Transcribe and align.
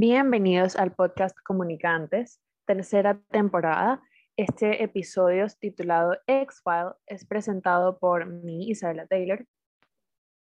Bienvenidos 0.00 0.76
al 0.76 0.94
podcast 0.94 1.36
Comunicantes, 1.42 2.40
tercera 2.68 3.20
temporada. 3.32 4.00
Este 4.36 4.84
episodio 4.84 5.44
titulado 5.58 6.16
X-File 6.28 6.92
es 7.08 7.26
presentado 7.26 7.98
por 7.98 8.24
mí, 8.24 8.70
Isabela 8.70 9.08
Taylor, 9.08 9.44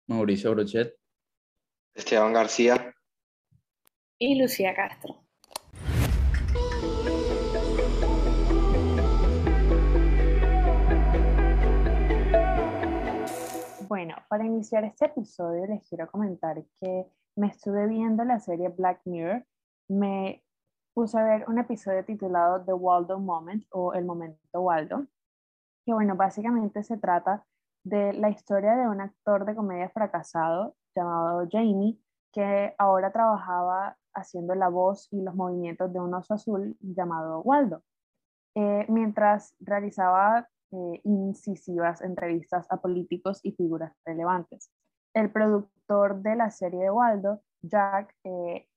Mauricio 0.06 0.50
Brochet, 0.50 0.94
Esteban 1.94 2.34
García 2.34 2.94
y 4.18 4.38
Lucía 4.38 4.74
Castro. 4.74 5.26
Bueno, 13.88 14.16
para 14.28 14.44
iniciar 14.44 14.84
este 14.84 15.06
episodio 15.06 15.66
les 15.66 15.88
quiero 15.88 16.10
comentar 16.10 16.62
que 16.78 17.06
me 17.36 17.46
estuve 17.46 17.86
viendo 17.86 18.22
la 18.22 18.38
serie 18.38 18.68
Black 18.68 19.00
Mirror. 19.06 19.46
Me 19.88 20.44
puse 20.92 21.18
a 21.18 21.24
ver 21.24 21.48
un 21.48 21.58
episodio 21.58 22.04
titulado 22.04 22.62
The 22.66 22.74
Waldo 22.74 23.18
Moment 23.18 23.64
o 23.70 23.94
El 23.94 24.04
Momento 24.04 24.60
Waldo, 24.60 25.06
que 25.86 25.94
bueno, 25.94 26.16
básicamente 26.16 26.82
se 26.82 26.98
trata 26.98 27.46
de 27.82 28.12
la 28.12 28.28
historia 28.28 28.76
de 28.76 28.88
un 28.88 29.00
actor 29.00 29.46
de 29.46 29.54
comedia 29.54 29.88
fracasado 29.88 30.76
llamado 30.94 31.48
Jamie, 31.50 31.98
que 32.30 32.74
ahora 32.76 33.10
trabajaba 33.10 33.96
haciendo 34.12 34.54
la 34.54 34.68
voz 34.68 35.08
y 35.10 35.22
los 35.22 35.34
movimientos 35.34 35.90
de 35.94 36.00
un 36.00 36.12
oso 36.12 36.34
azul 36.34 36.76
llamado 36.80 37.40
Waldo. 37.40 37.82
Eh, 38.54 38.84
mientras 38.90 39.54
realizaba 39.60 40.46
eh, 40.70 41.00
incisivas 41.04 42.02
entrevistas 42.02 42.66
a 42.70 42.76
políticos 42.78 43.40
y 43.42 43.52
figuras 43.52 43.92
relevantes. 44.04 44.70
El 45.14 45.30
productor 45.30 46.20
de 46.22 46.36
la 46.36 46.50
serie 46.50 46.80
de 46.80 46.90
Waldo, 46.90 47.40
Jack, 47.62 48.14
eh, 48.24 48.68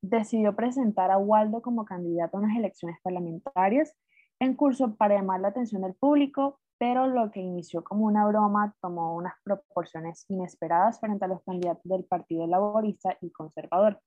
decidió 0.00 0.54
presentar 0.54 1.10
a 1.10 1.18
Waldo 1.18 1.62
como 1.62 1.84
candidato 1.84 2.36
a 2.36 2.40
unas 2.40 2.56
elecciones 2.56 2.98
parlamentarias 3.02 3.94
en 4.40 4.54
curso 4.54 4.94
para 4.96 5.16
llamar 5.16 5.40
la 5.40 5.48
atención 5.48 5.82
del 5.82 5.94
público, 5.94 6.60
pero 6.78 7.06
lo 7.06 7.30
que 7.30 7.40
inició 7.40 7.82
como 7.82 8.06
una 8.06 8.26
broma 8.26 8.74
tomó 8.80 9.14
unas 9.14 9.34
proporciones 9.42 10.24
inesperadas 10.28 11.00
frente 11.00 11.24
a 11.24 11.28
los 11.28 11.42
candidatos 11.42 11.84
del 11.84 12.04
Partido 12.04 12.46
Laborista 12.46 13.16
y 13.20 13.30
Conservador. 13.30 14.00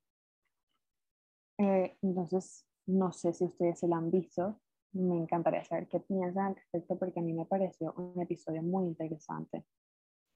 Eh, 1.59 1.98
entonces, 2.02 2.66
no 2.86 3.11
sé 3.11 3.33
si 3.33 3.45
ustedes 3.45 3.80
se 3.80 3.88
la 3.88 3.98
han 3.98 4.11
visto, 4.11 4.59
me 4.93 5.17
encantaría 5.17 5.63
saber 5.63 5.88
qué 5.88 5.99
piensan 5.99 6.47
al 6.47 6.55
respecto 6.55 6.97
porque 6.97 7.19
a 7.19 7.23
mí 7.23 7.33
me 7.33 7.45
pareció 7.45 7.93
un 7.93 8.21
episodio 8.21 8.61
muy 8.61 8.85
interesante. 8.85 9.63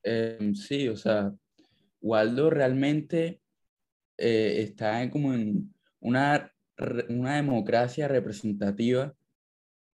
Em, 0.04 0.56
sí, 0.56 0.88
o 0.88 0.96
sea, 0.96 1.34
Waldo 2.02 2.50
realmente 2.50 3.42
eh, 4.18 4.62
está 4.62 5.10
como 5.10 5.34
en 5.34 5.74
una, 6.00 6.52
una 7.10 7.36
democracia 7.36 8.08
representativa 8.08 9.14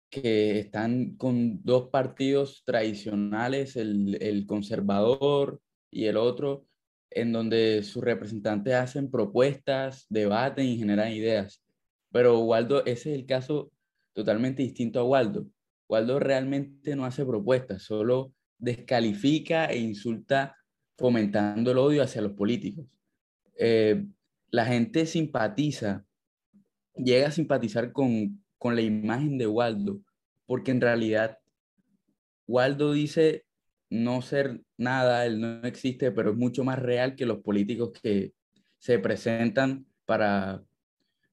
que 0.09 0.59
están 0.59 1.15
con 1.15 1.63
dos 1.63 1.89
partidos 1.89 2.63
tradicionales, 2.65 3.75
el, 3.75 4.21
el 4.21 4.45
conservador 4.45 5.59
y 5.91 6.05
el 6.05 6.17
otro, 6.17 6.65
en 7.09 7.31
donde 7.31 7.83
sus 7.83 8.03
representantes 8.03 8.73
hacen 8.73 9.09
propuestas, 9.09 10.05
debaten 10.09 10.65
y 10.67 10.77
generan 10.77 11.11
ideas. 11.11 11.63
Pero 12.11 12.39
Waldo, 12.39 12.85
ese 12.85 13.11
es 13.11 13.19
el 13.19 13.25
caso 13.25 13.71
totalmente 14.15 14.63
distinto 14.63 14.99
a 14.99 15.03
Waldo. 15.03 15.45
Waldo 15.87 16.19
realmente 16.19 16.95
no 16.95 17.05
hace 17.05 17.25
propuestas, 17.25 17.83
solo 17.83 18.33
descalifica 18.57 19.65
e 19.65 19.77
insulta 19.77 20.55
fomentando 20.97 21.71
el 21.71 21.77
odio 21.77 22.01
hacia 22.01 22.21
los 22.21 22.31
políticos. 22.31 22.87
Eh, 23.59 24.05
la 24.49 24.65
gente 24.65 25.05
simpatiza, 25.05 26.05
llega 26.95 27.27
a 27.27 27.31
simpatizar 27.31 27.91
con, 27.91 28.41
con 28.57 28.75
la 28.75 28.81
imagen 28.81 29.37
de 29.37 29.47
Waldo, 29.47 29.99
porque 30.45 30.71
en 30.71 30.81
realidad 30.81 31.37
Waldo 32.47 32.93
dice 32.93 33.45
no 33.89 34.21
ser 34.21 34.61
nada, 34.77 35.25
él 35.25 35.39
no 35.41 35.61
existe, 35.63 36.11
pero 36.11 36.31
es 36.31 36.37
mucho 36.37 36.63
más 36.63 36.79
real 36.79 37.15
que 37.15 37.25
los 37.25 37.39
políticos 37.39 37.91
que 38.01 38.33
se 38.79 38.97
presentan 38.97 39.85
para 40.05 40.63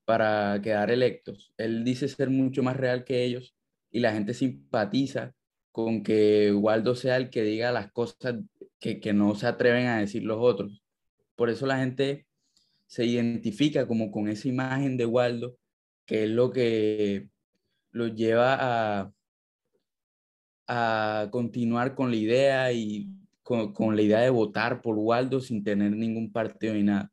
para 0.05 0.61
quedar 0.63 0.91
electos. 0.91 1.53
Él 1.57 1.85
dice 1.85 2.09
ser 2.09 2.31
mucho 2.31 2.63
más 2.63 2.77
real 2.77 3.05
que 3.05 3.25
ellos 3.25 3.55
y 3.91 4.01
la 4.01 4.13
gente 4.13 4.35
simpatiza 4.35 5.35
con 5.71 6.03
que 6.03 6.53
Waldo 6.53 6.95
sea 6.95 7.17
el 7.17 7.31
que 7.31 7.43
diga 7.43 7.73
las 7.73 7.91
cosas 7.93 8.37
que, 8.79 9.01
que 9.01 9.13
no 9.13 9.35
se 9.35 9.47
atreven 9.47 9.87
a 9.87 9.99
decir 9.99 10.23
los 10.23 10.39
otros. 10.41 10.83
Por 11.37 11.51
eso 11.51 11.67
la 11.67 11.79
gente 11.79 12.27
se 12.87 13.07
identifica 13.07 13.87
como 13.87 14.11
con 14.11 14.29
esa 14.29 14.49
imagen 14.49 14.97
de 14.97 15.07
Waldo, 15.07 15.57
que 16.05 16.25
es 16.25 16.31
lo 16.31 16.51
que 16.51 17.31
lo 17.91 18.09
lleva 18.09 18.57
a, 18.61 19.13
a 20.69 21.29
continuar 21.31 21.95
con 21.95 22.11
la 22.11 22.17
idea 22.17 22.73
y 22.73 23.09
con, 23.43 23.73
con, 23.73 23.97
la 23.97 24.03
idea 24.03 24.21
de 24.21 24.31
votar 24.31 24.83
por 24.83 24.97
Waldo 24.99 25.41
sin 25.41 25.65
tener 25.65 25.93
ningún 25.93 26.33
partido 26.33 26.75
ni 26.75 26.83
nada. 26.83 27.11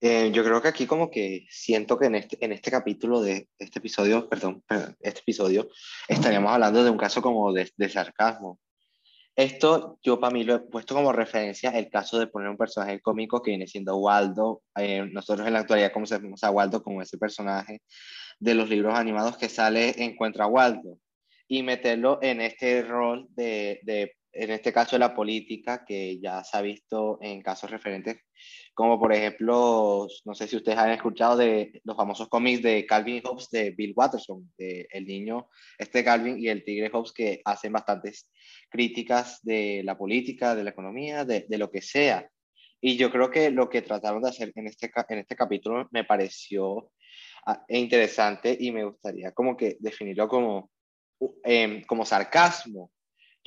Eh, 0.00 0.30
yo 0.32 0.44
creo 0.44 0.62
que 0.62 0.68
aquí 0.68 0.86
como 0.86 1.10
que 1.10 1.46
siento 1.50 1.98
que 1.98 2.06
en 2.06 2.14
este, 2.14 2.44
en 2.44 2.52
este 2.52 2.70
capítulo 2.70 3.20
de 3.20 3.48
este 3.58 3.80
episodio, 3.80 4.28
perdón, 4.28 4.62
este 5.00 5.20
episodio, 5.20 5.68
estaríamos 6.06 6.52
hablando 6.52 6.84
de 6.84 6.90
un 6.90 6.98
caso 6.98 7.20
como 7.20 7.52
de, 7.52 7.70
de 7.76 7.88
sarcasmo. 7.88 8.60
Esto 9.34 9.98
yo 10.02 10.18
para 10.18 10.32
mí 10.32 10.42
lo 10.42 10.56
he 10.56 10.58
puesto 10.58 10.94
como 10.96 11.12
referencia 11.12 11.70
el 11.70 11.90
caso 11.90 12.18
de 12.18 12.26
poner 12.26 12.48
un 12.48 12.56
personaje 12.56 13.00
cómico 13.00 13.40
que 13.40 13.52
viene 13.52 13.68
siendo 13.68 13.96
Waldo. 13.96 14.62
Eh, 14.76 15.04
nosotros 15.12 15.46
en 15.46 15.52
la 15.52 15.60
actualidad 15.60 15.92
conocemos 15.92 16.42
a 16.42 16.50
Waldo 16.50 16.82
como 16.82 17.02
ese 17.02 17.18
personaje 17.18 17.82
de 18.40 18.54
los 18.54 18.68
libros 18.68 18.98
animados 18.98 19.36
que 19.36 19.48
sale 19.48 19.94
Encuentra 20.02 20.44
a 20.44 20.48
Waldo 20.48 20.98
y 21.46 21.62
meterlo 21.62 22.18
en 22.20 22.40
este 22.40 22.82
rol 22.82 23.26
de, 23.30 23.80
de 23.84 24.17
en 24.38 24.50
este 24.52 24.72
caso 24.72 24.96
la 24.98 25.14
política, 25.14 25.84
que 25.84 26.18
ya 26.20 26.44
se 26.44 26.56
ha 26.56 26.62
visto 26.62 27.18
en 27.20 27.42
casos 27.42 27.70
referentes, 27.70 28.18
como 28.72 28.98
por 29.00 29.12
ejemplo, 29.12 30.06
no 30.24 30.34
sé 30.34 30.46
si 30.46 30.56
ustedes 30.56 30.78
han 30.78 30.90
escuchado 30.90 31.36
de 31.36 31.80
los 31.84 31.96
famosos 31.96 32.28
cómics 32.28 32.62
de 32.62 32.86
Calvin 32.86 33.22
Hobbes 33.22 33.50
de 33.50 33.70
Bill 33.70 33.92
Watterson, 33.96 34.52
de 34.56 34.86
el 34.90 35.04
niño, 35.06 35.48
este 35.78 36.04
Calvin 36.04 36.38
y 36.38 36.48
el 36.48 36.64
tigre 36.64 36.90
Hobbes, 36.90 37.12
que 37.12 37.40
hacen 37.44 37.72
bastantes 37.72 38.30
críticas 38.70 39.40
de 39.42 39.82
la 39.84 39.98
política, 39.98 40.54
de 40.54 40.64
la 40.64 40.70
economía, 40.70 41.24
de, 41.24 41.46
de 41.48 41.58
lo 41.58 41.70
que 41.70 41.82
sea. 41.82 42.30
Y 42.80 42.96
yo 42.96 43.10
creo 43.10 43.30
que 43.30 43.50
lo 43.50 43.68
que 43.68 43.82
trataron 43.82 44.22
de 44.22 44.28
hacer 44.28 44.52
en 44.54 44.68
este, 44.68 44.90
en 45.08 45.18
este 45.18 45.34
capítulo 45.34 45.88
me 45.90 46.04
pareció 46.04 46.92
ah, 47.46 47.64
interesante 47.68 48.56
y 48.58 48.70
me 48.70 48.84
gustaría 48.84 49.32
como 49.32 49.56
que 49.56 49.76
definirlo 49.80 50.28
como, 50.28 50.70
eh, 51.44 51.82
como 51.88 52.04
sarcasmo, 52.04 52.92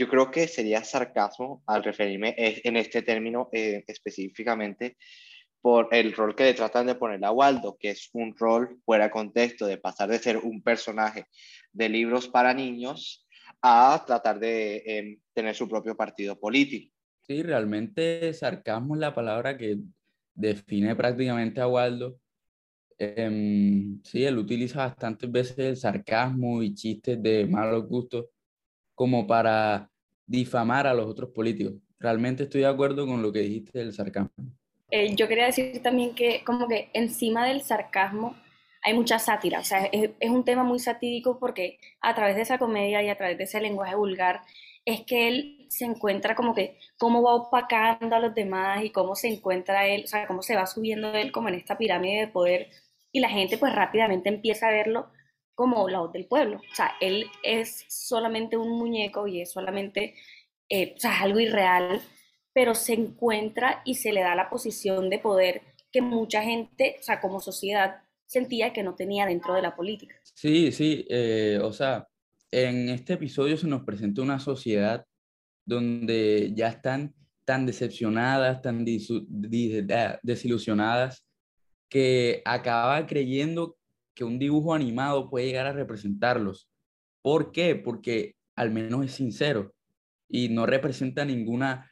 yo 0.02 0.08
creo 0.08 0.32
que 0.32 0.48
sería 0.48 0.84
sarcasmo 0.84 1.62
al 1.68 1.84
referirme 1.84 2.34
en 2.36 2.76
este 2.76 3.04
término 3.04 3.50
eh, 3.52 3.84
específicamente 3.86 4.98
por 5.62 5.90
el 5.92 6.14
rol 6.14 6.36
que 6.36 6.46
le 6.46 6.56
tratan 6.56 6.88
de 6.88 6.96
poner 6.96 7.24
a 7.24 7.32
Waldo, 7.32 7.78
que 7.80 7.92
es 7.92 8.10
un 8.14 8.36
rol 8.36 8.80
fuera 8.84 9.04
de 9.06 9.12
contexto, 9.12 9.68
de 9.68 9.78
pasar 9.78 10.10
de 10.10 10.18
ser 10.18 10.38
un 10.38 10.64
personaje 10.64 11.28
de 11.72 11.88
libros 11.88 12.28
para 12.28 12.52
niños 12.52 13.28
a 13.62 14.04
tratar 14.08 14.40
de 14.40 14.78
eh, 14.78 15.20
tener 15.36 15.54
su 15.54 15.70
propio 15.70 15.96
partido 15.96 16.40
político. 16.40 16.92
Sí, 17.22 17.44
realmente 17.44 18.34
sarcasmo 18.34 18.96
es 18.96 19.02
la 19.02 19.14
palabra 19.14 19.56
que 19.56 19.78
define 20.34 20.96
prácticamente 20.96 21.62
a 21.62 21.68
Waldo. 21.68 22.18
Eh, 22.98 24.00
sí, 24.04 24.26
él 24.26 24.40
utiliza 24.40 24.80
bastantes 24.80 25.32
veces 25.32 25.60
el 25.60 25.78
sarcasmo 25.78 26.64
y 26.64 26.74
chistes 26.74 27.22
de 27.22 27.46
malos 27.46 27.88
gustos 27.88 28.26
como 28.96 29.28
para 29.28 29.91
difamar 30.32 30.88
a 30.88 30.94
los 30.94 31.08
otros 31.08 31.30
políticos. 31.32 31.74
Realmente 32.00 32.44
estoy 32.44 32.62
de 32.62 32.68
acuerdo 32.68 33.06
con 33.06 33.22
lo 33.22 33.32
que 33.32 33.40
dijiste 33.40 33.80
del 33.80 33.94
sarcasmo. 33.94 34.32
Eh, 34.90 35.14
yo 35.16 35.28
quería 35.28 35.46
decir 35.46 35.82
también 35.84 36.16
que 36.16 36.44
como 36.46 36.68
que 36.68 36.90
encima 36.94 37.46
del 37.46 37.62
sarcasmo 37.62 38.36
hay 38.84 38.94
mucha 38.94 39.20
sátira, 39.20 39.60
o 39.60 39.64
sea, 39.64 39.86
es, 39.86 40.10
es, 40.20 40.30
un 40.32 40.44
tema 40.44 40.64
muy 40.64 40.80
satírico 40.80 41.38
porque 41.38 41.78
a 42.02 42.16
través 42.16 42.36
de 42.36 42.42
esa 42.42 42.58
comedia 42.58 43.04
y 43.04 43.10
a 43.10 43.16
través 43.16 43.38
de 43.38 43.44
ese 43.44 43.62
lenguaje 43.62 43.94
vulgar 43.94 44.42
es 44.86 45.02
que 45.02 45.28
él 45.28 45.68
se 45.70 45.86
encuentra 45.86 46.34
como 46.34 46.56
que 46.56 46.80
cómo 46.98 47.22
va 47.22 47.36
opacando 47.36 48.16
a 48.16 48.20
los 48.20 48.34
demás 48.34 48.84
y 48.84 48.90
cómo 48.90 49.16
se 49.16 49.28
encuentra 49.28 49.88
él, 49.88 50.06
o 50.06 50.08
sea, 50.08 50.26
cómo 50.26 50.42
se 50.42 50.56
va 50.56 50.66
subiendo 50.66 51.14
él 51.14 51.32
como 51.32 51.50
en 51.50 51.56
esta 51.56 51.78
pirámide 51.78 52.22
de 52.22 52.28
poder 52.28 52.70
y 53.12 53.20
la 53.20 53.30
gente 53.30 53.58
pues 53.60 53.76
rápidamente 53.76 54.30
empieza 54.30 54.68
a 54.68 54.72
verlo 54.72 55.12
como 55.56 55.88
voz 55.88 56.12
del 56.12 56.26
pueblo. 56.26 56.58
O 56.58 56.76
sea, 56.76 56.94
él 57.00 57.26
es 57.44 57.86
solamente 57.88 58.58
un 58.58 58.78
muñeco 58.78 59.28
y 59.28 59.42
es 59.42 59.52
solamente, 59.52 60.16
eh, 60.70 60.94
o 60.96 61.00
sea, 61.00 61.22
algo 61.22 61.40
irreal, 61.40 62.02
pero 62.54 62.76
se 62.76 62.94
encuentra 62.94 63.82
y 63.86 63.96
se 63.96 64.12
le 64.12 64.22
da 64.22 64.36
la 64.36 64.50
posición 64.50 65.10
de 65.10 65.20
poder 65.20 65.62
que 65.92 66.02
mucha 66.02 66.42
gente, 66.42 66.98
o 67.00 67.04
sea, 67.04 67.20
como 67.20 67.40
sociedad, 67.40 67.98
sentía 68.26 68.72
que 68.72 68.84
no 68.84 68.96
tenía 68.96 69.26
dentro 69.26 69.54
de 69.54 69.62
la 69.62 69.76
política. 69.76 70.16
Sí, 70.24 70.72
sí, 70.72 71.06
eh, 71.10 71.60
o 71.62 71.74
sea, 71.74 72.08
en 72.50 72.90
este 72.90 73.14
episodio 73.14 73.58
se 73.58 73.68
nos 73.68 73.84
presenta 73.84 74.22
una 74.22 74.40
sociedad 74.40 75.06
donde 75.66 76.54
ya 76.56 76.70
están 76.70 77.14
tan 77.46 77.66
decepcionadas, 77.66 78.62
tan 78.62 78.86
desilusionadas 78.86 81.26
que 81.90 82.42
acaba 82.46 83.06
creyendo 83.06 83.78
que 84.14 84.24
un 84.24 84.40
dibujo 84.40 84.74
animado 84.74 85.30
puede 85.30 85.48
llegar 85.48 85.68
a 85.68 85.74
representarlos. 85.74 86.70
¿Por 87.22 87.52
qué? 87.52 87.76
Porque 87.76 88.36
al 88.56 88.72
menos 88.72 89.06
es 89.06 89.12
sincero 89.14 89.74
y 90.28 90.50
no 90.50 90.66
representa 90.66 91.26
ninguna, 91.26 91.92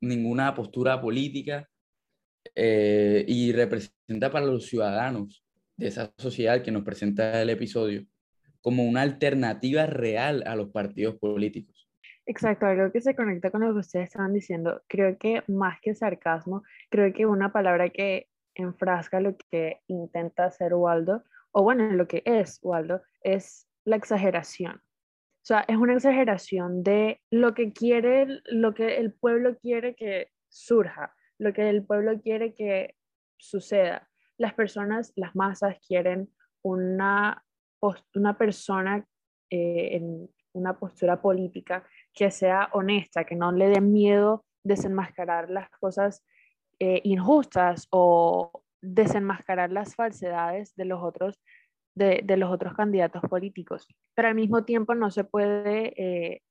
ninguna 0.00 0.54
postura 0.54 1.00
política 1.00 1.68
eh, 2.54 3.24
y 3.26 3.52
representa 3.52 4.30
para 4.30 4.46
los 4.46 4.66
ciudadanos 4.66 5.44
de 5.76 5.88
esa 5.88 6.12
sociedad 6.18 6.62
que 6.62 6.70
nos 6.70 6.82
presenta 6.82 7.40
el 7.40 7.50
episodio 7.50 8.06
como 8.60 8.84
una 8.84 9.02
alternativa 9.02 9.86
real 9.86 10.42
a 10.46 10.54
los 10.54 10.70
partidos 10.70 11.16
políticos. 11.16 11.88
Exacto, 12.26 12.66
algo 12.66 12.92
que 12.92 13.00
se 13.00 13.14
conecta 13.16 13.50
con 13.50 13.62
lo 13.62 13.72
que 13.72 13.80
ustedes 13.80 14.08
estaban 14.08 14.32
diciendo. 14.32 14.82
Creo 14.86 15.16
que 15.18 15.42
más 15.48 15.80
que 15.80 15.94
sarcasmo, 15.94 16.62
creo 16.90 17.12
que 17.12 17.26
una 17.26 17.52
palabra 17.52 17.88
que 17.88 18.28
enfrasca 18.54 19.20
lo 19.20 19.36
que 19.36 19.80
intenta 19.88 20.44
hacer 20.44 20.74
Waldo, 20.74 21.24
o 21.52 21.62
bueno, 21.62 21.90
lo 21.92 22.06
que 22.06 22.22
es 22.24 22.58
Waldo, 22.62 23.02
es 23.22 23.68
la 23.84 23.96
exageración. 23.96 24.76
O 24.76 25.46
sea, 25.46 25.64
es 25.66 25.76
una 25.76 25.94
exageración 25.94 26.82
de 26.82 27.20
lo 27.30 27.54
que 27.54 27.72
quiere, 27.72 28.40
lo 28.46 28.74
que 28.74 28.98
el 28.98 29.12
pueblo 29.12 29.56
quiere 29.58 29.94
que 29.94 30.28
surja, 30.48 31.14
lo 31.38 31.52
que 31.52 31.68
el 31.70 31.84
pueblo 31.84 32.20
quiere 32.20 32.54
que 32.54 32.94
suceda. 33.38 34.08
Las 34.36 34.54
personas, 34.54 35.12
las 35.16 35.34
masas 35.34 35.78
quieren 35.86 36.30
una, 36.62 37.42
una 38.14 38.36
persona 38.36 39.04
eh, 39.48 39.96
en 39.96 40.28
una 40.52 40.78
postura 40.78 41.22
política 41.22 41.84
que 42.12 42.30
sea 42.30 42.68
honesta, 42.72 43.24
que 43.24 43.36
no 43.36 43.50
le 43.52 43.68
dé 43.68 43.80
miedo 43.80 44.44
desenmascarar 44.62 45.48
las 45.48 45.70
cosas 45.70 46.24
eh, 46.78 47.00
injustas 47.04 47.88
o 47.90 48.62
desenmascarar 48.82 49.70
las 49.70 49.94
falsedades 49.94 50.74
de 50.76 50.84
los 50.84 51.02
otros 51.02 51.40
de, 51.94 52.36
los 52.36 52.50
otros 52.50 52.74
candidatos 52.74 53.22
políticos. 53.28 53.86
Pero 54.14 54.28
al 54.28 54.34
mismo 54.34 54.64
tiempo 54.64 54.94
no 54.94 55.10
se 55.10 55.24
puede 55.24 55.92
eh, 55.96 56.42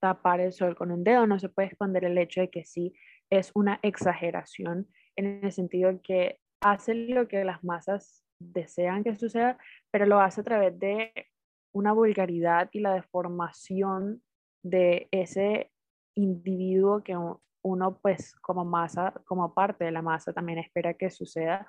tapar 0.00 0.40
el 0.40 0.52
sol 0.52 0.76
con 0.76 0.90
un 0.90 1.04
dedo, 1.04 1.26
no 1.26 1.38
se 1.38 1.48
puede 1.48 1.68
esconder 1.68 2.04
el 2.04 2.18
hecho 2.18 2.40
de 2.40 2.50
que 2.50 2.64
sí 2.64 2.94
es 3.30 3.52
una 3.54 3.78
exageración 3.82 4.88
en 5.16 5.44
el 5.44 5.52
sentido 5.52 5.92
de 5.92 6.00
que 6.00 6.40
hace 6.60 6.94
lo 6.94 7.28
que 7.28 7.44
las 7.44 7.62
masas 7.62 8.24
desean 8.40 9.04
que 9.04 9.16
suceda, 9.16 9.58
pero 9.90 10.06
lo 10.06 10.20
hace 10.20 10.40
a 10.40 10.44
través 10.44 10.78
de 10.78 11.12
una 11.74 11.92
vulgaridad 11.92 12.68
y 12.72 12.80
la 12.80 12.94
deformación 12.94 14.22
de 14.64 15.08
ese 15.10 15.70
individuo 16.16 17.02
que 17.02 17.16
uno 17.68 17.98
pues 17.98 18.34
como 18.36 18.64
masa, 18.64 19.12
como 19.26 19.54
parte 19.54 19.84
de 19.84 19.92
la 19.92 20.02
masa 20.02 20.32
también 20.32 20.58
espera 20.58 20.94
que 20.94 21.10
suceda 21.10 21.66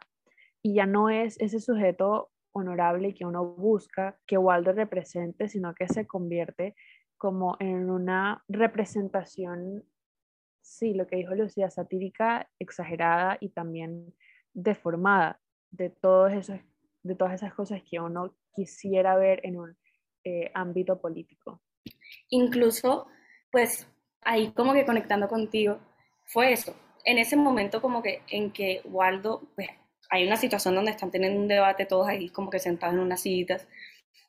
y 0.61 0.73
ya 0.75 0.85
no 0.85 1.09
es 1.09 1.39
ese 1.39 1.59
sujeto 1.59 2.31
honorable 2.51 3.13
que 3.13 3.25
uno 3.25 3.45
busca 3.45 4.17
que 4.25 4.37
Waldo 4.37 4.73
represente, 4.73 5.47
sino 5.47 5.73
que 5.73 5.87
se 5.87 6.07
convierte 6.07 6.75
como 7.17 7.57
en 7.59 7.89
una 7.89 8.43
representación, 8.47 9.83
sí, 10.61 10.93
lo 10.93 11.05
que 11.05 11.17
dijo 11.17 11.35
Lucía, 11.35 11.69
satírica, 11.69 12.49
exagerada 12.59 13.37
y 13.39 13.49
también 13.49 14.13
deformada 14.53 15.39
de, 15.69 15.89
todos 15.89 16.31
esos, 16.31 16.59
de 17.03 17.15
todas 17.15 17.33
esas 17.33 17.53
cosas 17.53 17.81
que 17.83 17.99
uno 17.99 18.35
quisiera 18.53 19.15
ver 19.15 19.41
en 19.43 19.59
un 19.59 19.77
eh, 20.23 20.51
ámbito 20.53 20.99
político. 20.99 21.61
Incluso, 22.29 23.07
pues 23.51 23.87
ahí 24.21 24.51
como 24.53 24.73
que 24.73 24.85
conectando 24.85 25.27
contigo, 25.27 25.79
fue 26.29 26.53
eso. 26.53 26.75
En 27.05 27.17
ese 27.17 27.35
momento 27.35 27.81
como 27.81 28.01
que 28.01 28.21
en 28.29 28.51
que 28.51 28.81
Waldo, 28.85 29.41
pues 29.55 29.69
hay 30.09 30.25
una 30.25 30.37
situación 30.37 30.75
donde 30.75 30.91
están 30.91 31.11
teniendo 31.11 31.39
un 31.39 31.47
debate 31.47 31.85
todos 31.85 32.07
ahí 32.07 32.29
como 32.29 32.49
que 32.49 32.59
sentados 32.59 32.95
en 32.95 33.01
unas 33.01 33.21
sillas. 33.21 33.67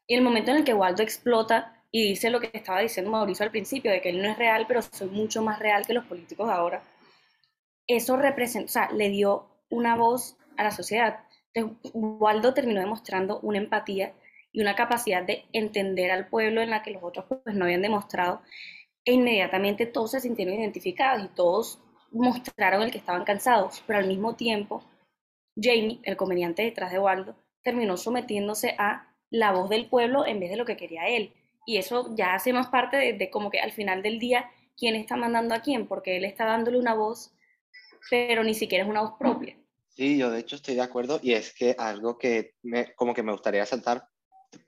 Y 0.06 0.14
el 0.14 0.22
momento 0.22 0.50
en 0.50 0.58
el 0.58 0.64
que 0.64 0.74
Waldo 0.74 1.02
explota 1.02 1.84
y 1.90 2.08
dice 2.08 2.30
lo 2.30 2.40
que 2.40 2.50
estaba 2.52 2.80
diciendo 2.80 3.10
Mauricio 3.10 3.44
al 3.44 3.50
principio, 3.50 3.90
de 3.90 4.00
que 4.00 4.10
él 4.10 4.22
no 4.22 4.28
es 4.28 4.38
real, 4.38 4.66
pero 4.68 4.82
soy 4.82 5.08
mucho 5.08 5.42
más 5.42 5.58
real 5.58 5.86
que 5.86 5.94
los 5.94 6.04
políticos 6.04 6.48
ahora, 6.48 6.82
eso 7.86 8.16
representa, 8.16 8.66
o 8.66 8.68
sea, 8.68 8.90
le 8.92 9.08
dio 9.08 9.48
una 9.70 9.96
voz 9.96 10.36
a 10.56 10.62
la 10.62 10.70
sociedad. 10.70 11.24
Entonces, 11.52 11.90
Waldo 11.92 12.54
terminó 12.54 12.80
demostrando 12.80 13.40
una 13.40 13.58
empatía 13.58 14.14
y 14.52 14.60
una 14.60 14.76
capacidad 14.76 15.24
de 15.24 15.44
entender 15.52 16.10
al 16.12 16.28
pueblo 16.28 16.60
en 16.60 16.70
la 16.70 16.82
que 16.82 16.92
los 16.92 17.02
otros 17.02 17.26
pues, 17.28 17.56
no 17.56 17.64
habían 17.64 17.82
demostrado. 17.82 18.42
E 19.04 19.12
inmediatamente 19.12 19.86
todos 19.86 20.12
se 20.12 20.20
sintieron 20.20 20.54
identificados 20.54 21.24
y 21.24 21.28
todos 21.34 21.80
mostraron 22.10 22.82
el 22.82 22.90
que 22.90 22.98
estaban 22.98 23.24
cansados, 23.24 23.82
pero 23.86 23.98
al 23.98 24.06
mismo 24.06 24.34
tiempo 24.34 24.84
Jamie, 25.56 26.00
el 26.02 26.16
comediante 26.16 26.62
detrás 26.62 26.92
de 26.92 26.98
Waldo, 26.98 27.36
terminó 27.62 27.96
sometiéndose 27.96 28.74
a 28.78 29.14
la 29.30 29.52
voz 29.52 29.68
del 29.68 29.88
pueblo 29.88 30.26
en 30.26 30.40
vez 30.40 30.50
de 30.50 30.56
lo 30.56 30.64
que 30.64 30.76
quería 30.76 31.08
él. 31.08 31.32
Y 31.66 31.76
eso 31.76 32.14
ya 32.16 32.34
hace 32.34 32.52
más 32.52 32.68
parte 32.68 32.96
de, 32.96 33.30
como 33.30 33.50
que 33.50 33.60
al 33.60 33.72
final 33.72 34.02
del 34.02 34.18
día, 34.18 34.50
quién 34.76 34.96
está 34.96 35.16
mandando 35.16 35.54
a 35.54 35.60
quién, 35.60 35.86
porque 35.86 36.16
él 36.16 36.24
está 36.24 36.46
dándole 36.46 36.78
una 36.78 36.94
voz, 36.94 37.32
pero 38.08 38.42
ni 38.42 38.54
siquiera 38.54 38.84
es 38.84 38.90
una 38.90 39.02
voz 39.02 39.12
propia. 39.18 39.56
Sí, 39.88 40.16
yo 40.16 40.30
de 40.30 40.40
hecho 40.40 40.56
estoy 40.56 40.76
de 40.76 40.82
acuerdo 40.82 41.20
y 41.22 41.34
es 41.34 41.52
que 41.52 41.74
algo 41.78 42.16
que 42.16 42.54
me, 42.62 42.94
como 42.94 43.12
que 43.12 43.22
me 43.22 43.32
gustaría 43.32 43.66
saltar 43.66 44.08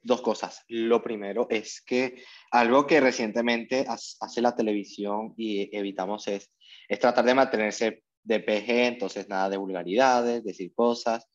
dos 0.03 0.23
cosas. 0.23 0.65
Lo 0.69 1.03
primero 1.03 1.47
es 1.51 1.83
que 1.83 2.23
algo 2.51 2.87
que 2.87 3.01
recientemente 3.01 3.85
hace 3.89 4.41
la 4.41 4.55
televisión 4.55 5.35
y 5.37 5.75
evitamos 5.77 6.29
es, 6.29 6.53
es 6.89 6.99
tratar 6.99 7.25
de 7.25 7.35
mantenerse 7.35 8.05
de 8.23 8.41
PG, 8.41 8.87
entonces 8.87 9.29
nada 9.29 9.51
de 9.51 9.57
vulgaridades, 9.57 10.45
decir 10.45 10.73
cosas. 10.75 11.29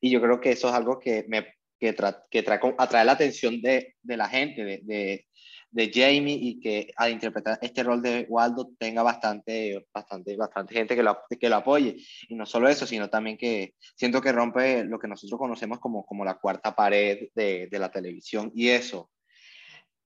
Y 0.00 0.10
yo 0.10 0.20
creo 0.20 0.40
que 0.40 0.52
eso 0.52 0.68
es 0.68 0.74
algo 0.74 0.98
que, 0.98 1.24
me, 1.28 1.46
que, 1.78 1.94
que 2.30 2.42
trae, 2.42 2.60
atrae 2.78 3.04
la 3.04 3.12
atención 3.12 3.60
de, 3.60 3.94
de 4.02 4.16
la 4.16 4.28
gente, 4.28 4.64
de, 4.64 4.80
de, 4.82 5.26
de, 5.70 5.90
Jamie, 5.92 6.38
y 6.40 6.60
que 6.60 6.92
al 6.96 7.12
interpretar 7.12 7.58
este 7.62 7.82
rol 7.82 8.02
de 8.02 8.26
Waldo 8.28 8.70
tenga 8.78 9.02
bastante, 9.02 9.86
bastante, 9.92 10.36
bastante 10.36 10.74
gente 10.74 10.96
que 10.96 11.02
lo, 11.02 11.18
que 11.38 11.48
lo 11.48 11.56
apoye. 11.56 11.96
Y 12.28 12.34
no 12.34 12.46
solo 12.46 12.68
eso, 12.68 12.86
sino 12.86 13.10
también 13.10 13.36
que 13.36 13.74
siento 13.96 14.20
que 14.20 14.32
rompe 14.32 14.84
lo 14.84 14.98
que 14.98 15.08
nosotros 15.08 15.38
conocemos 15.38 15.80
como, 15.80 16.04
como 16.04 16.24
la 16.24 16.38
cuarta 16.38 16.74
pared 16.74 17.28
de, 17.34 17.68
la 17.72 17.90
televisión. 17.90 18.52
Y 18.54 18.68
eso. 18.68 19.10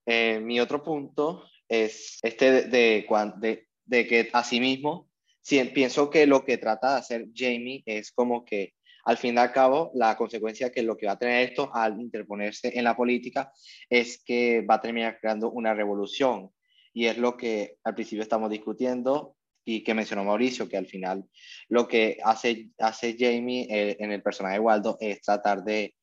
Eh, 0.06 0.40
mi 0.40 0.58
otro 0.58 0.82
punto 0.82 1.44
es 1.68 2.18
este 2.22 2.50
de, 2.68 3.06
de, 3.40 3.68
de 3.84 4.06
que 4.06 4.30
asimismo 4.32 5.08
sí, 5.48 5.64
pienso 5.74 6.10
que 6.10 6.26
lo 6.26 6.44
que 6.44 6.58
trata 6.58 6.92
de 6.92 6.98
hacer 6.98 7.26
Jamie 7.34 7.82
es 7.86 8.12
como 8.12 8.44
que 8.44 8.74
al 9.08 9.16
fin 9.16 9.36
y 9.36 9.38
al 9.38 9.52
cabo, 9.52 9.90
la 9.94 10.18
consecuencia 10.18 10.70
que 10.70 10.82
lo 10.82 10.94
que 10.94 11.06
va 11.06 11.12
a 11.12 11.18
tener 11.18 11.48
esto 11.48 11.70
al 11.72 11.98
interponerse 11.98 12.78
en 12.78 12.84
la 12.84 12.94
política 12.94 13.50
es 13.88 14.22
que 14.22 14.60
va 14.60 14.74
a 14.74 14.80
terminar 14.82 15.18
creando 15.18 15.50
una 15.50 15.72
revolución. 15.72 16.50
Y 16.92 17.06
es 17.06 17.16
lo 17.16 17.34
que 17.34 17.76
al 17.84 17.94
principio 17.94 18.22
estamos 18.22 18.50
discutiendo 18.50 19.34
y 19.64 19.82
que 19.82 19.94
mencionó 19.94 20.24
Mauricio, 20.24 20.68
que 20.68 20.76
al 20.76 20.84
final 20.84 21.24
lo 21.70 21.88
que 21.88 22.18
hace, 22.22 22.68
hace 22.78 23.16
Jamie 23.18 23.66
eh, 23.70 23.96
en 23.98 24.12
el 24.12 24.22
personaje 24.22 24.56
de 24.56 24.60
Waldo 24.60 24.98
es 25.00 25.22
tratar 25.22 25.64
de, 25.64 25.94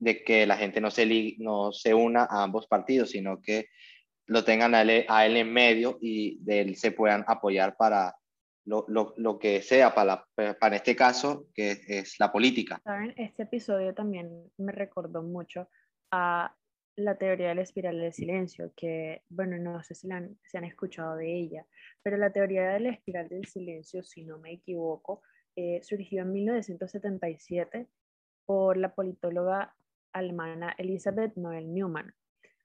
de 0.00 0.24
que 0.24 0.44
la 0.44 0.56
gente 0.56 0.80
no 0.80 0.90
se, 0.90 1.36
no 1.38 1.70
se 1.70 1.94
una 1.94 2.24
a 2.24 2.42
ambos 2.42 2.66
partidos, 2.66 3.10
sino 3.10 3.40
que 3.40 3.66
lo 4.26 4.42
tengan 4.42 4.74
a 4.74 4.82
él, 4.82 5.06
a 5.06 5.26
él 5.26 5.36
en 5.36 5.52
medio 5.52 5.96
y 6.00 6.38
de 6.40 6.62
él 6.62 6.74
se 6.74 6.90
puedan 6.90 7.24
apoyar 7.28 7.76
para 7.76 8.16
lo, 8.68 8.84
lo, 8.88 9.14
lo 9.16 9.38
que 9.38 9.62
sea 9.62 9.94
para, 9.94 10.26
para 10.34 10.76
este 10.76 10.94
caso, 10.94 11.46
que 11.54 11.80
es 11.88 12.20
la 12.20 12.30
política. 12.30 12.78
¿Saben? 12.84 13.14
Este 13.16 13.44
episodio 13.44 13.94
también 13.94 14.52
me 14.58 14.72
recordó 14.72 15.22
mucho 15.22 15.68
a 16.10 16.54
la 16.96 17.16
teoría 17.16 17.48
de 17.48 17.54
la 17.54 17.62
espiral 17.62 17.98
del 17.98 18.12
silencio, 18.12 18.72
que, 18.76 19.22
bueno, 19.30 19.56
no 19.56 19.82
sé 19.82 19.94
si, 19.94 20.06
la 20.06 20.16
han, 20.16 20.38
han 20.52 20.64
escuchado 20.64 21.16
de 21.16 21.34
ella, 21.34 21.64
pero 22.02 22.18
la 22.18 22.30
teoría 22.30 22.68
de 22.68 22.80
la 22.80 22.90
espiral 22.90 23.28
del 23.28 23.46
silencio, 23.46 24.02
si 24.02 24.24
no 24.24 24.38
me 24.38 24.52
equivoco, 24.52 25.22
eh, 25.56 25.80
surgió 25.82 26.22
en 26.22 26.32
1977 26.32 27.88
por 28.44 28.76
la 28.76 28.94
politóloga 28.94 29.74
alemana 30.12 30.74
Elizabeth 30.76 31.36
Noel 31.36 31.72
Newman. 31.72 32.14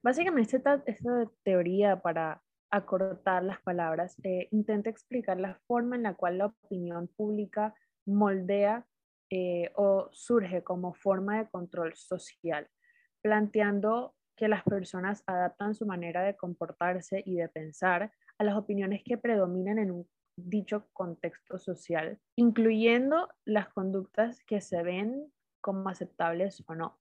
Básicamente 0.02 0.58
esta, 0.58 0.84
esta 0.86 1.32
teoría 1.44 2.02
para 2.02 2.43
acortar 2.74 3.44
las 3.44 3.62
palabras, 3.62 4.18
eh, 4.24 4.48
intenta 4.50 4.90
explicar 4.90 5.40
la 5.40 5.60
forma 5.68 5.96
en 5.96 6.04
la 6.04 6.16
cual 6.16 6.40
la 6.40 6.48
opinión 6.48 7.08
pública 7.08 7.76
moldea 8.08 8.88
eh, 9.30 9.72
o 9.76 10.10
surge 10.12 10.64
como 10.64 10.96
forma 10.96 11.38
de 11.38 11.50
control 11.50 11.94
social, 11.96 12.68
planteando 13.22 14.16
que 14.36 14.48
las 14.48 14.64
personas 14.64 15.24
adaptan 15.28 15.76
su 15.76 15.86
manera 15.86 16.24
de 16.24 16.36
comportarse 16.36 17.22
y 17.24 17.36
de 17.36 17.48
pensar 17.48 18.12
a 18.40 18.44
las 18.44 18.56
opiniones 18.56 19.04
que 19.06 19.20
predominan 19.20 19.78
en 19.78 20.08
dicho 20.36 20.88
contexto 20.94 21.60
social, 21.60 22.20
incluyendo 22.36 23.30
las 23.46 23.70
conductas 23.70 24.44
que 24.46 24.62
se 24.62 24.82
ven 24.82 25.32
como 25.62 25.90
aceptables 25.90 26.64
o 26.66 26.74
no. 26.74 27.00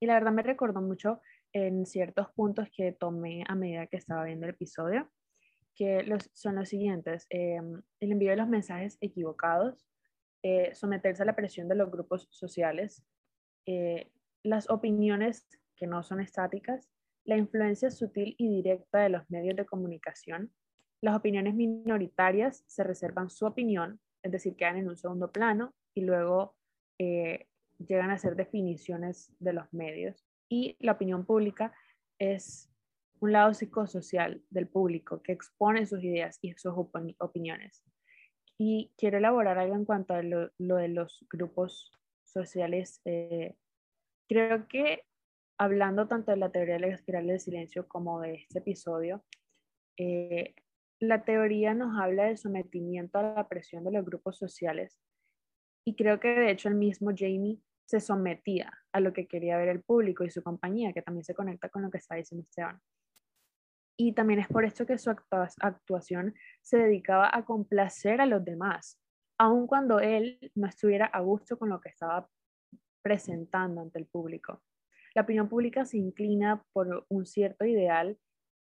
Y 0.00 0.06
la 0.06 0.14
verdad 0.14 0.32
me 0.32 0.42
recordó 0.42 0.80
mucho 0.80 1.20
en 1.52 1.86
ciertos 1.86 2.28
puntos 2.34 2.68
que 2.74 2.92
tomé 2.92 3.44
a 3.46 3.54
medida 3.54 3.86
que 3.86 3.96
estaba 3.96 4.24
viendo 4.24 4.46
el 4.46 4.54
episodio, 4.54 5.10
que 5.74 6.02
los, 6.02 6.30
son 6.32 6.56
los 6.56 6.68
siguientes. 6.68 7.26
Em, 7.30 7.82
el 8.00 8.12
envío 8.12 8.30
de 8.30 8.36
los 8.36 8.48
mensajes 8.48 8.98
equivocados, 9.00 9.86
eh, 10.42 10.74
someterse 10.74 11.22
a 11.22 11.26
la 11.26 11.36
presión 11.36 11.68
de 11.68 11.76
los 11.76 11.90
grupos 11.90 12.28
sociales, 12.30 13.04
eh, 13.66 14.10
las 14.42 14.68
opiniones 14.70 15.46
que 15.76 15.86
no 15.86 16.02
son 16.02 16.20
estáticas, 16.20 16.90
la 17.24 17.36
influencia 17.36 17.90
sutil 17.90 18.34
y 18.38 18.48
directa 18.48 19.00
de 19.00 19.10
los 19.10 19.30
medios 19.30 19.56
de 19.56 19.66
comunicación, 19.66 20.52
las 21.00 21.16
opiniones 21.16 21.54
minoritarias 21.54 22.64
se 22.66 22.84
reservan 22.84 23.30
su 23.30 23.46
opinión, 23.46 24.00
es 24.22 24.32
decir, 24.32 24.56
quedan 24.56 24.76
en 24.76 24.88
un 24.88 24.96
segundo 24.96 25.30
plano 25.30 25.74
y 25.94 26.02
luego 26.02 26.56
eh, 26.98 27.46
llegan 27.78 28.10
a 28.10 28.18
ser 28.18 28.36
definiciones 28.36 29.32
de 29.38 29.52
los 29.52 29.72
medios. 29.72 30.24
Y 30.52 30.76
la 30.80 30.92
opinión 30.92 31.24
pública 31.24 31.72
es 32.18 32.70
un 33.20 33.32
lado 33.32 33.54
psicosocial 33.54 34.42
del 34.50 34.68
público 34.68 35.22
que 35.22 35.32
expone 35.32 35.86
sus 35.86 36.04
ideas 36.04 36.38
y 36.42 36.52
sus 36.58 36.74
opiniones. 36.76 37.82
Y 38.58 38.92
quiero 38.98 39.16
elaborar 39.16 39.56
algo 39.56 39.76
en 39.76 39.86
cuanto 39.86 40.12
a 40.12 40.22
lo, 40.22 40.50
de 40.58 40.88
los 40.88 41.24
grupos 41.30 41.90
sociales. 42.22 43.00
Eh, 43.06 43.56
creo 44.28 44.68
que 44.68 45.06
hablando 45.56 46.06
tanto 46.06 46.32
de 46.32 46.36
la 46.36 46.52
teoría 46.52 46.74
de 46.74 46.80
la 46.80 46.88
espiral 46.88 47.28
del 47.28 47.40
silencio 47.40 47.88
como 47.88 48.20
de 48.20 48.34
este 48.34 48.58
episodio, 48.58 49.24
eh, 49.96 50.54
la 51.00 51.24
teoría 51.24 51.72
nos 51.72 51.98
habla 51.98 52.24
del 52.24 52.36
sometimiento 52.36 53.18
a 53.18 53.22
la 53.22 53.48
presión 53.48 53.84
de 53.84 53.92
los 53.92 54.04
grupos 54.04 54.36
sociales 54.36 55.00
y 55.86 55.96
creo 55.96 56.20
que 56.20 56.28
de 56.28 56.50
hecho 56.50 56.68
el 56.68 56.74
mismo 56.74 57.10
Jamie 57.16 57.58
se 57.86 58.00
sometía 58.00 58.72
a 58.92 59.00
lo 59.00 59.12
que 59.12 59.26
quería 59.26 59.56
ver 59.56 59.68
el 59.68 59.82
público 59.82 60.24
y 60.24 60.30
su 60.30 60.42
compañía, 60.42 60.92
que 60.92 61.02
también 61.02 61.24
se 61.24 61.34
conecta 61.34 61.68
con 61.68 61.82
lo 61.82 61.90
que 61.90 61.98
está 61.98 62.14
diciendo 62.14 62.44
Esteban. 62.48 62.80
Y 63.98 64.14
también 64.14 64.40
es 64.40 64.48
por 64.48 64.64
esto 64.64 64.86
que 64.86 64.98
su 64.98 65.10
actuación 65.10 66.34
se 66.62 66.78
dedicaba 66.78 67.30
a 67.32 67.44
complacer 67.44 68.20
a 68.20 68.26
los 68.26 68.44
demás, 68.44 68.98
aun 69.38 69.66
cuando 69.66 70.00
él 70.00 70.38
no 70.54 70.66
estuviera 70.66 71.06
a 71.06 71.20
gusto 71.20 71.58
con 71.58 71.68
lo 71.68 71.80
que 71.80 71.90
estaba 71.90 72.28
presentando 73.02 73.80
ante 73.80 73.98
el 73.98 74.06
público. 74.06 74.62
La 75.14 75.22
opinión 75.22 75.48
pública 75.48 75.84
se 75.84 75.98
inclina 75.98 76.64
por 76.72 77.04
un 77.08 77.26
cierto 77.26 77.66
ideal 77.66 78.18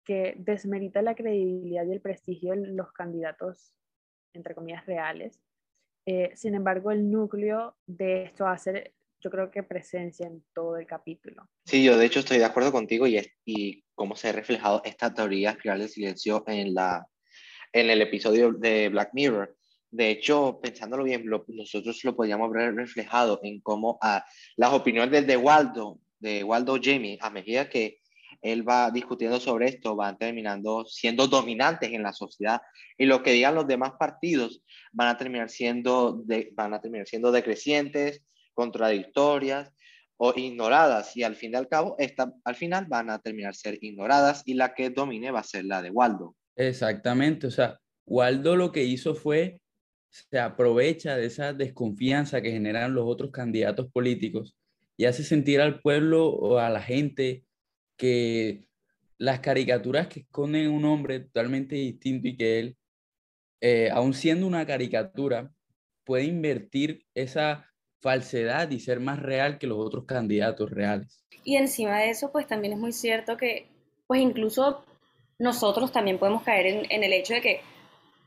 que 0.04 0.34
desmerita 0.38 1.00
la 1.02 1.14
credibilidad 1.14 1.86
y 1.86 1.92
el 1.92 2.00
prestigio 2.00 2.52
de 2.52 2.66
los 2.68 2.92
candidatos, 2.92 3.74
entre 4.34 4.54
comillas, 4.54 4.84
reales. 4.84 5.40
Eh, 6.06 6.32
sin 6.34 6.54
embargo, 6.54 6.90
el 6.90 7.10
núcleo 7.10 7.76
de 7.86 8.24
esto 8.24 8.46
hace, 8.46 8.94
yo 9.20 9.30
creo 9.30 9.50
que 9.50 9.62
presencia 9.62 10.26
en 10.26 10.44
todo 10.54 10.76
el 10.76 10.86
capítulo. 10.86 11.48
Sí, 11.64 11.82
yo 11.82 11.96
de 11.96 12.06
hecho 12.06 12.20
estoy 12.20 12.38
de 12.38 12.44
acuerdo 12.44 12.72
contigo 12.72 13.06
y, 13.06 13.20
y 13.44 13.84
cómo 13.94 14.16
se 14.16 14.28
ha 14.28 14.32
reflejado 14.32 14.82
esta 14.84 15.14
teoría 15.14 15.50
espiral 15.50 15.78
del 15.78 15.88
silencio 15.88 16.44
en, 16.46 16.74
la, 16.74 17.06
en 17.72 17.88
el 17.88 18.02
episodio 18.02 18.52
de 18.52 18.90
Black 18.90 19.10
Mirror. 19.14 19.56
De 19.90 20.10
hecho, 20.10 20.58
pensándolo 20.60 21.04
bien, 21.04 21.24
nosotros 21.24 22.02
lo 22.04 22.16
podríamos 22.16 22.50
ver 22.50 22.74
reflejado 22.74 23.40
en 23.42 23.60
cómo 23.60 23.96
a 24.02 24.24
las 24.56 24.72
opiniones 24.72 25.26
de 25.26 25.36
Waldo, 25.36 26.00
de 26.18 26.42
Waldo 26.42 26.78
Jamie, 26.82 27.16
a 27.20 27.30
medida 27.30 27.68
que 27.68 28.00
él 28.44 28.68
va 28.68 28.90
discutiendo 28.90 29.40
sobre 29.40 29.68
esto, 29.68 29.96
van 29.96 30.18
terminando 30.18 30.84
siendo 30.84 31.26
dominantes 31.26 31.90
en 31.92 32.02
la 32.02 32.12
sociedad 32.12 32.60
y 32.98 33.06
lo 33.06 33.22
que 33.22 33.32
digan 33.32 33.54
los 33.54 33.66
demás 33.66 33.92
partidos 33.98 34.62
van 34.92 35.08
a 35.08 35.16
terminar 35.16 35.48
siendo, 35.48 36.22
van 36.52 36.74
a 36.74 36.80
terminar 36.80 37.08
siendo 37.08 37.32
decrecientes, 37.32 38.22
contradictorias 38.52 39.72
o 40.18 40.34
ignoradas 40.36 41.16
y 41.16 41.22
al 41.22 41.36
fin 41.36 41.52
y 41.52 41.56
al 41.56 41.68
cabo, 41.68 41.96
esta, 41.98 42.32
al 42.44 42.54
final 42.54 42.84
van 42.86 43.10
a 43.10 43.18
terminar 43.18 43.54
ser 43.54 43.78
ignoradas 43.80 44.42
y 44.44 44.54
la 44.54 44.74
que 44.74 44.90
domine 44.90 45.30
va 45.30 45.40
a 45.40 45.44
ser 45.44 45.64
la 45.64 45.80
de 45.80 45.90
Waldo. 45.90 46.36
Exactamente, 46.54 47.46
o 47.46 47.50
sea, 47.50 47.80
Waldo 48.06 48.56
lo 48.56 48.70
que 48.70 48.84
hizo 48.84 49.14
fue, 49.14 49.58
se 50.10 50.38
aprovecha 50.38 51.16
de 51.16 51.26
esa 51.26 51.54
desconfianza 51.54 52.42
que 52.42 52.52
generan 52.52 52.94
los 52.94 53.04
otros 53.06 53.30
candidatos 53.30 53.90
políticos 53.90 54.54
y 54.96 55.06
hace 55.06 55.24
sentir 55.24 55.62
al 55.62 55.80
pueblo 55.80 56.28
o 56.28 56.58
a 56.58 56.68
la 56.68 56.80
gente 56.80 57.44
que 57.96 58.68
las 59.18 59.40
caricaturas 59.40 60.08
que 60.08 60.20
esconden 60.20 60.70
un 60.70 60.84
hombre 60.84 61.20
totalmente 61.20 61.76
distinto 61.76 62.28
y 62.28 62.36
que 62.36 62.58
él, 62.58 62.76
eh, 63.60 63.90
aun 63.92 64.14
siendo 64.14 64.46
una 64.46 64.66
caricatura, 64.66 65.52
puede 66.04 66.24
invertir 66.24 67.06
esa 67.14 67.70
falsedad 68.00 68.70
y 68.70 68.80
ser 68.80 69.00
más 69.00 69.18
real 69.18 69.58
que 69.58 69.66
los 69.66 69.78
otros 69.78 70.04
candidatos 70.04 70.70
reales. 70.70 71.24
Y 71.44 71.56
encima 71.56 72.00
de 72.00 72.10
eso, 72.10 72.30
pues 72.32 72.46
también 72.46 72.74
es 72.74 72.78
muy 72.78 72.92
cierto 72.92 73.36
que, 73.36 73.68
pues 74.06 74.20
incluso 74.20 74.84
nosotros 75.38 75.90
también 75.90 76.18
podemos 76.18 76.42
caer 76.42 76.66
en, 76.66 76.86
en 76.90 77.04
el 77.04 77.12
hecho 77.12 77.34
de 77.34 77.40
que 77.40 77.60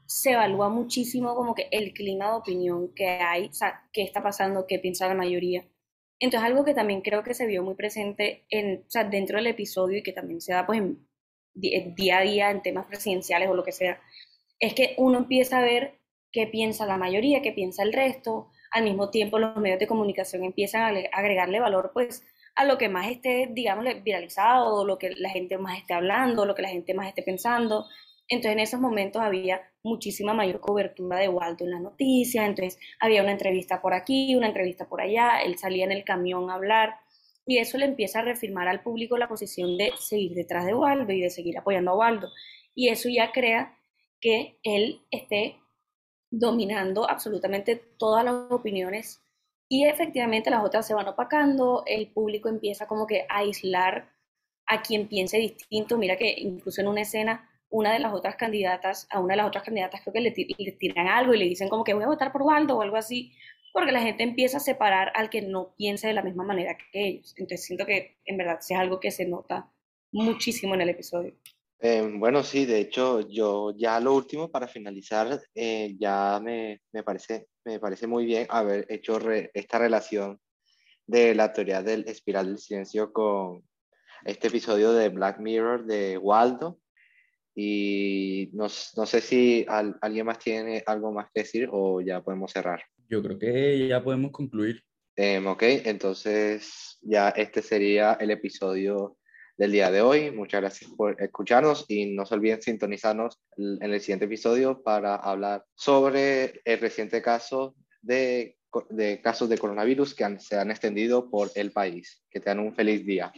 se 0.08 0.32
evalúa 0.32 0.70
muchísimo 0.70 1.36
como 1.36 1.54
que 1.54 1.68
el 1.72 1.94
clima 1.94 2.30
de 2.30 2.38
opinión 2.38 2.94
que 2.96 3.08
hay, 3.08 3.48
o 3.48 3.54
sea, 3.54 3.84
qué 3.92 4.04
está 4.04 4.24
pasando, 4.24 4.66
qué 4.68 4.80
piensa 4.80 5.08
la 5.08 5.14
mayoría. 5.14 5.68
Entonces, 6.20 6.48
algo 6.48 6.66
que 6.66 6.74
también 6.74 7.02
creo 7.02 7.24
que 7.24 7.34
se 7.34 7.46
vio 7.46 7.64
muy 7.64 7.76
presente 7.76 8.46
en, 8.50 8.84
o 8.88 8.90
sea, 8.90 9.04
dentro 9.04 9.38
del 9.38 9.48
episodio 9.48 10.00
y 10.00 10.04
que 10.04 10.14
también 10.14 10.42
se 10.42 10.54
da 10.54 10.66
pues 10.66 10.80
en, 10.80 11.08
día 11.54 12.20
a 12.20 12.22
día 12.22 12.52
en 12.52 12.62
temas 12.62 12.86
presidenciales 12.88 13.50
o 13.50 13.56
lo 13.56 13.64
que 13.64 13.72
sea, 13.72 14.02
es 14.60 14.74
que 14.74 14.96
uno 14.98 15.20
empieza 15.20 15.60
a 15.60 15.64
ver 15.64 16.00
qué 16.32 16.48
piensa 16.48 16.86
la 16.86 16.98
mayoría, 16.98 17.42
qué 17.42 17.52
piensa 17.52 17.84
el 17.84 17.94
resto, 17.94 18.50
al 18.72 18.84
mismo 18.84 19.10
tiempo 19.10 19.40
los 19.40 19.56
medios 19.58 19.80
de 19.80 19.88
comunicación 19.88 20.44
empiezan 20.44 20.82
a 20.82 21.00
agregarle 21.14 21.60
valor 21.60 21.92
pues 21.94 22.24
a 22.56 22.66
lo 22.66 22.78
que 22.78 22.90
más 22.90 23.10
esté, 23.10 23.50
digamos, 23.52 23.86
viralizado, 24.04 24.86
lo 24.86 24.98
que 24.98 25.12
la 25.12 25.30
gente 25.30 25.58
más 25.58 25.78
esté 25.78 25.94
hablando, 25.94 26.46
lo 26.46 26.56
que 26.56 26.64
la 26.64 26.70
gente 26.70 26.94
más 26.96 27.08
esté 27.08 27.22
pensando. 27.22 27.86
Entonces 28.28 28.54
en 28.54 28.60
esos 28.60 28.80
momentos 28.80 29.22
había 29.22 29.62
muchísima 29.88 30.34
mayor 30.34 30.60
cobertura 30.60 31.20
de 31.20 31.30
Waldo 31.30 31.66
en 31.66 31.72
las 31.72 31.82
noticias, 31.82 32.46
entonces 32.46 32.80
había 33.00 33.22
una 33.22 33.32
entrevista 33.32 33.82
por 33.82 33.94
aquí, 33.94 34.36
una 34.36 34.48
entrevista 34.48 34.88
por 34.88 35.02
allá, 35.02 35.42
él 35.42 35.58
salía 35.58 35.86
en 35.86 35.92
el 35.92 36.04
camión 36.04 36.50
a 36.50 36.56
hablar 36.56 36.96
y 37.46 37.60
eso 37.60 37.78
le 37.78 37.86
empieza 37.86 38.20
a 38.20 38.24
reafirmar 38.24 38.68
al 38.68 38.84
público 38.84 39.18
la 39.18 39.28
posición 39.28 39.78
de 39.78 39.92
seguir 39.98 40.34
detrás 40.34 40.66
de 40.66 40.76
Waldo 40.76 41.12
y 41.14 41.22
de 41.22 41.30
seguir 41.30 41.58
apoyando 41.58 41.92
a 41.92 41.96
Waldo. 41.96 42.28
Y 42.76 42.90
eso 42.90 43.08
ya 43.10 43.32
crea 43.32 43.78
que 44.20 44.60
él 44.64 45.02
esté 45.12 45.56
dominando 46.30 47.10
absolutamente 47.10 47.78
todas 47.98 48.26
las 48.26 48.52
opiniones 48.52 49.22
y 49.70 49.86
efectivamente 49.86 50.50
las 50.50 50.64
otras 50.64 50.88
se 50.88 50.94
van 50.94 51.08
opacando, 51.08 51.84
el 51.86 52.08
público 52.08 52.50
empieza 52.50 52.88
como 52.88 53.08
que 53.08 53.26
a 53.30 53.38
aislar 53.40 54.12
a 54.66 54.82
quien 54.82 55.08
piense 55.08 55.38
distinto. 55.38 55.98
Mira 55.98 56.18
que 56.18 56.34
incluso 56.38 56.82
en 56.82 56.88
una 56.88 57.02
escena 57.02 57.50
una 57.70 57.94
de 57.94 58.00
las 58.00 58.14
otras 58.14 58.36
candidatas, 58.36 59.08
a 59.10 59.20
una 59.20 59.34
de 59.34 59.38
las 59.38 59.48
otras 59.48 59.64
candidatas 59.64 60.02
creo 60.02 60.14
que 60.14 60.22
le, 60.22 60.32
tiran 60.32 61.08
algo 61.08 61.34
y 61.34 61.38
le 61.38 61.46
dicen 61.46 61.70
como 61.70 61.84
que 61.84 61.94
voy 61.94 62.04
a 62.04 62.08
votar 62.08 62.32
por 62.32 62.44
Waldo 62.44 62.78
o 62.78 62.82
algo 62.82 62.98
así, 62.98 63.34
porque 63.74 63.92
la 63.92 64.02
gente 64.02 64.24
empieza 64.24 64.58
a 64.58 64.62
separar 64.62 65.12
al 65.16 65.30
que 65.30 65.42
no 65.42 65.74
piense 65.78 66.08
de 66.08 66.14
la 66.14 66.24
misma 66.24 66.44
manera 66.44 66.78
que 66.78 67.08
ellos. 67.08 67.34
Entonces 67.38 67.66
siento 67.66 67.86
que 67.86 68.18
en 68.26 68.38
verdad 68.38 68.60
es 68.60 68.72
algo 68.72 69.00
que 69.00 69.12
se 69.12 69.26
nota 69.26 69.70
muchísimo 70.12 70.76
en 70.76 70.82
el 70.82 70.90
episodio. 70.90 71.34
Eh, 71.80 72.12
bueno, 72.16 72.44
sí, 72.44 72.66
de 72.66 72.80
hecho, 72.80 73.22
yo 73.30 73.72
ya 73.78 74.00
lo 74.00 74.16
último 74.16 74.50
para 74.50 74.68
finalizar, 74.68 75.40
eh, 75.54 75.96
ya 76.00 76.40
me, 76.44 76.82
me, 76.92 77.04
parece, 77.04 77.50
me 77.66 77.80
parece 77.80 78.08
muy 78.08 78.26
bien 78.26 78.48
haber 78.50 78.88
hecho 78.90 79.20
esta 79.54 79.78
relación 79.78 80.40
de 81.06 81.36
la 81.36 81.54
teoría 81.54 81.84
del 81.84 82.08
espiral 82.08 82.48
del 82.48 82.58
silencio 82.58 83.14
con 83.14 83.64
este 84.26 84.48
episodio 84.48 84.92
de 84.92 85.10
Black 85.10 85.40
Mirror 85.40 85.86
de 85.86 86.18
Waldo, 86.18 86.80
y 87.60 88.52
no, 88.54 88.68
no 88.98 89.06
sé 89.08 89.20
si 89.20 89.66
alguien 89.68 90.28
más 90.28 90.38
tiene 90.38 90.84
algo 90.86 91.12
más 91.12 91.26
que 91.34 91.42
decir 91.42 91.68
o 91.72 92.02
ya 92.02 92.22
podemos 92.22 92.52
cerrar. 92.52 92.84
Yo 93.10 93.24
creo 93.24 93.40
que 93.40 93.88
ya 93.88 94.04
podemos 94.04 94.32
concluir. 94.32 94.84
Eh, 95.16 95.44
ok, 95.44 95.64
entonces 95.86 97.00
ya 97.02 97.30
este 97.30 97.64
sería 97.64 98.14
el 98.20 98.30
episodio 98.30 99.18
del 99.58 99.72
día 99.72 99.90
de 99.90 100.02
hoy. 100.02 100.30
Muchas 100.30 100.62
gracias 100.62 100.92
por 100.92 101.20
escucharnos 101.20 101.86
y 101.88 102.14
no 102.14 102.28
se 102.28 102.36
olviden 102.36 102.62
sintonizarnos 102.62 103.40
en 103.58 103.92
el 103.92 104.02
siguiente 104.02 104.26
episodio 104.26 104.84
para 104.84 105.16
hablar 105.16 105.66
sobre 105.74 106.62
el 106.64 106.80
reciente 106.80 107.24
caso 107.24 107.76
de, 108.04 108.56
de 108.92 109.20
casos 109.20 109.50
de 109.50 109.58
coronavirus 109.58 110.14
que 110.14 110.40
se 110.42 110.58
han 110.60 110.70
extendido 110.70 111.32
por 111.32 111.50
el 111.56 111.72
país. 111.72 112.24
Que 112.30 112.40
tengan 112.40 112.68
un 112.68 112.76
feliz 112.76 113.04
día. 113.04 113.34